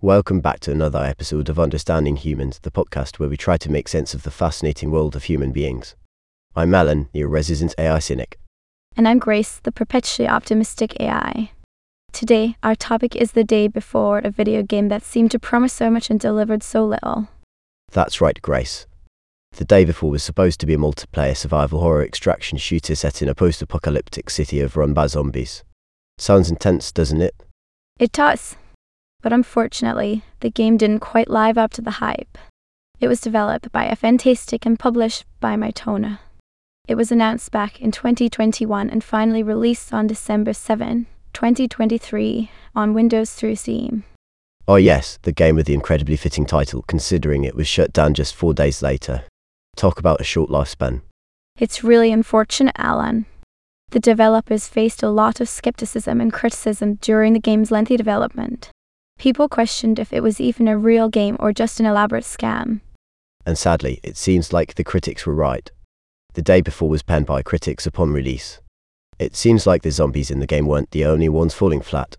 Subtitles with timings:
[0.00, 3.88] Welcome back to another episode of Understanding Humans, the podcast where we try to make
[3.88, 5.96] sense of the fascinating world of human beings.
[6.54, 8.38] I'm Alan, your resident AI cynic.
[8.96, 11.50] And I'm Grace, the perpetually optimistic AI.
[12.12, 15.90] Today, our topic is the day before a video game that seemed to promise so
[15.90, 17.26] much and delivered so little.
[17.90, 18.86] That's right, Grace.
[19.50, 23.28] The day before was supposed to be a multiplayer survival horror extraction shooter set in
[23.28, 25.64] a post apocalyptic city overrun by zombies.
[26.18, 27.34] Sounds intense, doesn't it?
[27.98, 28.54] It does.
[29.22, 32.38] But unfortunately, the game didn't quite live up to the hype.
[33.00, 36.20] It was developed by Fntastic and published by Mytona.
[36.86, 43.34] It was announced back in 2021 and finally released on December 7, 2023, on Windows
[43.34, 44.04] through Steam.
[44.66, 48.34] Oh, yes, the game with the incredibly fitting title, considering it was shut down just
[48.34, 49.24] four days later.
[49.76, 51.02] Talk about a short lifespan.
[51.58, 53.26] It's really unfortunate, Alan.
[53.90, 58.70] The developers faced a lot of skepticism and criticism during the game's lengthy development.
[59.18, 62.80] People questioned if it was even a real game or just an elaborate scam.
[63.44, 65.68] And sadly, it seems like the critics were right.
[66.34, 68.60] The day before was penned by critics upon release.
[69.18, 72.16] It seems like the zombies in the game weren't the only ones falling flat.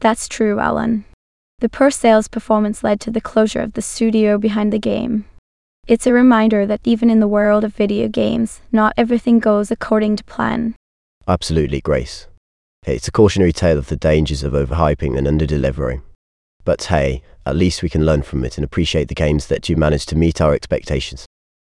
[0.00, 1.04] That's true, Alan.
[1.58, 5.26] The poor sales performance led to the closure of the studio behind the game.
[5.86, 10.16] It's a reminder that even in the world of video games, not everything goes according
[10.16, 10.76] to plan.
[11.26, 12.26] Absolutely, Grace.
[12.86, 16.02] It's a cautionary tale of the dangers of overhyping and underdelivering.
[16.68, 19.74] But hey, at least we can learn from it and appreciate the games that do
[19.74, 21.24] manage to meet our expectations.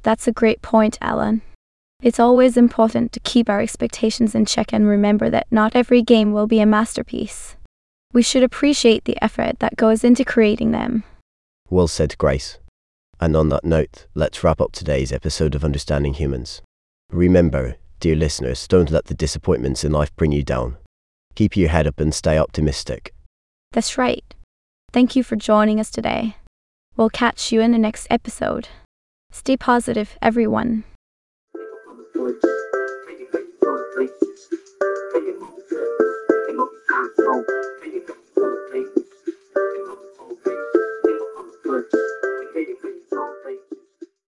[0.03, 1.43] That's a great point, Alan.
[2.03, 6.33] It's always important to keep our expectations in check and remember that not every game
[6.33, 7.57] will be a masterpiece.
[8.15, 11.05] We should appreciate the effort that goes into creating them.
[11.69, 12.57] Well said, Grace.
[13.21, 16.63] And on that note, let's wrap up today's episode of Understanding Humans.
[17.13, 20.79] Remember, dear listeners, don't let the disappointments in life bring you down.
[21.35, 23.13] Keep your head up and stay optimistic.
[23.73, 24.25] That's right.
[24.93, 26.37] Thank you for joining us today.
[26.97, 28.69] We'll catch you in the next episode.
[29.31, 30.85] Stay positive, everyone.